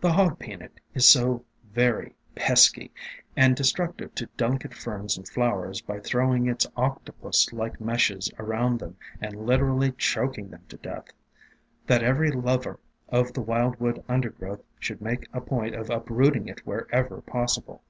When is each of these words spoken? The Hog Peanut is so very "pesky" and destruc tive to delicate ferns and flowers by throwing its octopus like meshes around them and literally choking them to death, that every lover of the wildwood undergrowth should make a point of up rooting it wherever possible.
The 0.00 0.12
Hog 0.14 0.38
Peanut 0.38 0.80
is 0.94 1.06
so 1.06 1.44
very 1.70 2.14
"pesky" 2.34 2.92
and 3.36 3.54
destruc 3.54 3.94
tive 3.98 4.14
to 4.14 4.24
delicate 4.38 4.72
ferns 4.72 5.18
and 5.18 5.28
flowers 5.28 5.82
by 5.82 6.00
throwing 6.00 6.46
its 6.46 6.66
octopus 6.78 7.52
like 7.52 7.78
meshes 7.78 8.30
around 8.38 8.80
them 8.80 8.96
and 9.20 9.44
literally 9.44 9.92
choking 9.92 10.48
them 10.48 10.62
to 10.70 10.78
death, 10.78 11.08
that 11.86 12.02
every 12.02 12.30
lover 12.30 12.78
of 13.10 13.34
the 13.34 13.42
wildwood 13.42 14.02
undergrowth 14.08 14.64
should 14.78 15.02
make 15.02 15.26
a 15.34 15.42
point 15.42 15.74
of 15.74 15.90
up 15.90 16.08
rooting 16.08 16.48
it 16.48 16.66
wherever 16.66 17.20
possible. 17.20 17.82